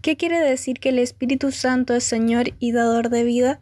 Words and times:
¿Qué 0.00 0.16
quiere 0.16 0.38
decir 0.38 0.78
que 0.78 0.90
el 0.90 1.00
Espíritu 1.00 1.50
Santo 1.50 1.92
es 1.92 2.04
Señor 2.04 2.52
y 2.60 2.70
dador 2.70 3.10
de 3.10 3.24
vida? 3.24 3.58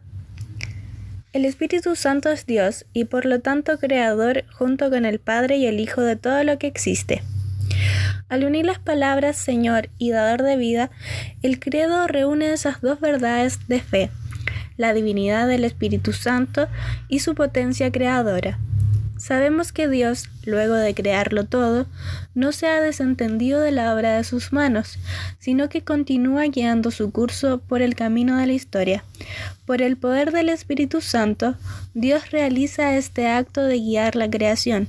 El 1.33 1.45
Espíritu 1.45 1.95
Santo 1.95 2.29
es 2.29 2.45
Dios 2.45 2.85
y 2.93 3.05
por 3.05 3.25
lo 3.25 3.39
tanto 3.39 3.79
creador 3.79 4.45
junto 4.53 4.91
con 4.91 5.05
el 5.05 5.17
Padre 5.19 5.57
y 5.57 5.65
el 5.65 5.79
Hijo 5.79 6.01
de 6.01 6.15
todo 6.15 6.43
lo 6.43 6.59
que 6.59 6.67
existe. 6.67 7.23
Al 8.29 8.43
unir 8.43 8.67
las 8.67 8.77
palabras 8.77 9.35
Señor 9.35 9.89
y 9.97 10.11
dador 10.11 10.43
de 10.43 10.57
vida, 10.57 10.91
el 11.41 11.59
credo 11.59 12.05
reúne 12.05 12.53
esas 12.53 12.81
dos 12.81 12.99
verdades 12.99 13.67
de 13.67 13.81
fe, 13.81 14.11
la 14.77 14.93
divinidad 14.93 15.47
del 15.47 15.63
Espíritu 15.63 16.13
Santo 16.13 16.67
y 17.07 17.19
su 17.19 17.33
potencia 17.33 17.91
creadora. 17.91 18.59
Sabemos 19.17 19.71
que 19.71 19.87
Dios, 19.87 20.29
luego 20.45 20.75
de 20.75 20.93
crearlo 20.93 21.45
todo, 21.45 21.87
no 22.35 22.51
se 22.51 22.67
ha 22.67 22.79
desentendido 22.79 23.59
de 23.59 23.71
la 23.71 23.93
obra 23.93 24.15
de 24.17 24.23
sus 24.23 24.53
manos, 24.53 24.99
sino 25.39 25.69
que 25.69 25.81
continúa 25.81 26.45
guiando 26.45 26.91
su 26.91 27.11
curso 27.11 27.59
por 27.59 27.81
el 27.81 27.95
camino 27.95 28.37
de 28.37 28.45
la 28.45 28.53
historia. 28.53 29.03
Por 29.65 29.81
el 29.81 29.97
poder 29.97 30.31
del 30.31 30.49
Espíritu 30.49 31.01
Santo, 31.01 31.55
Dios 31.93 32.31
realiza 32.31 32.95
este 32.95 33.27
acto 33.27 33.63
de 33.63 33.79
guiar 33.79 34.15
la 34.15 34.29
creación. 34.29 34.87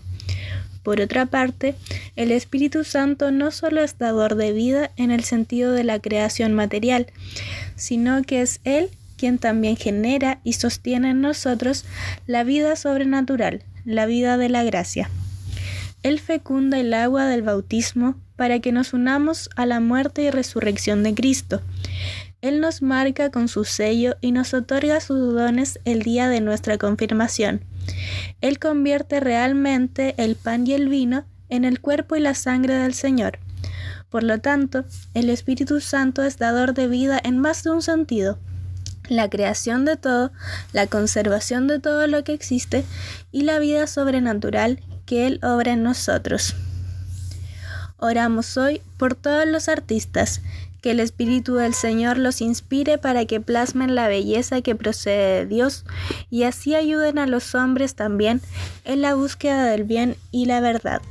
Por 0.82 1.00
otra 1.00 1.26
parte, 1.26 1.74
el 2.16 2.32
Espíritu 2.32 2.84
Santo 2.84 3.30
no 3.30 3.50
solo 3.50 3.82
es 3.82 3.98
dador 3.98 4.36
de 4.36 4.52
vida 4.52 4.90
en 4.96 5.10
el 5.10 5.24
sentido 5.24 5.72
de 5.72 5.84
la 5.84 5.98
creación 5.98 6.54
material, 6.54 7.08
sino 7.76 8.22
que 8.22 8.42
es 8.42 8.60
Él 8.64 8.90
quien 9.18 9.38
también 9.38 9.76
genera 9.76 10.38
y 10.44 10.54
sostiene 10.54 11.10
en 11.10 11.20
nosotros 11.20 11.84
la 12.26 12.44
vida 12.44 12.76
sobrenatural, 12.76 13.62
la 13.88 14.04
vida 14.04 14.36
de 14.36 14.50
la 14.50 14.64
gracia. 14.64 15.08
Él 16.02 16.20
fecunda 16.20 16.78
el 16.78 16.92
agua 16.92 17.24
del 17.24 17.42
bautismo 17.42 18.16
para 18.36 18.60
que 18.60 18.70
nos 18.70 18.92
unamos 18.92 19.48
a 19.56 19.64
la 19.64 19.80
muerte 19.80 20.22
y 20.22 20.30
resurrección 20.30 21.02
de 21.02 21.14
Cristo. 21.14 21.62
Él 22.42 22.60
nos 22.60 22.82
marca 22.82 23.30
con 23.30 23.48
su 23.48 23.64
sello 23.64 24.16
y 24.20 24.32
nos 24.32 24.52
otorga 24.52 25.00
sus 25.00 25.34
dones 25.34 25.80
el 25.86 26.02
día 26.02 26.28
de 26.28 26.42
nuestra 26.42 26.76
confirmación. 26.76 27.64
Él 28.42 28.58
convierte 28.58 29.20
realmente 29.20 30.14
el 30.18 30.36
pan 30.36 30.66
y 30.66 30.74
el 30.74 30.88
vino 30.88 31.24
en 31.48 31.64
el 31.64 31.80
cuerpo 31.80 32.14
y 32.14 32.20
la 32.20 32.34
sangre 32.34 32.74
del 32.74 32.92
Señor. 32.92 33.38
Por 34.10 34.22
lo 34.22 34.38
tanto, 34.38 34.84
el 35.14 35.30
Espíritu 35.30 35.80
Santo 35.80 36.22
es 36.22 36.36
dador 36.36 36.74
de 36.74 36.88
vida 36.88 37.18
en 37.24 37.38
más 37.38 37.64
de 37.64 37.70
un 37.70 37.82
sentido 37.82 38.38
la 39.08 39.28
creación 39.28 39.84
de 39.84 39.96
todo, 39.96 40.32
la 40.72 40.86
conservación 40.86 41.66
de 41.66 41.78
todo 41.78 42.06
lo 42.06 42.24
que 42.24 42.32
existe 42.32 42.84
y 43.32 43.42
la 43.42 43.58
vida 43.58 43.86
sobrenatural 43.86 44.80
que 45.06 45.26
Él 45.26 45.40
obra 45.42 45.72
en 45.72 45.82
nosotros. 45.82 46.54
Oramos 47.96 48.56
hoy 48.56 48.80
por 48.96 49.14
todos 49.14 49.46
los 49.46 49.68
artistas, 49.68 50.40
que 50.80 50.92
el 50.92 51.00
Espíritu 51.00 51.56
del 51.56 51.74
Señor 51.74 52.18
los 52.18 52.40
inspire 52.40 52.98
para 52.98 53.24
que 53.24 53.40
plasmen 53.40 53.94
la 53.94 54.06
belleza 54.06 54.60
que 54.60 54.76
procede 54.76 55.40
de 55.40 55.46
Dios 55.46 55.84
y 56.30 56.44
así 56.44 56.74
ayuden 56.74 57.18
a 57.18 57.26
los 57.26 57.54
hombres 57.54 57.94
también 57.94 58.40
en 58.84 59.02
la 59.02 59.14
búsqueda 59.14 59.64
del 59.66 59.84
bien 59.84 60.16
y 60.30 60.46
la 60.46 60.60
verdad. 60.60 61.02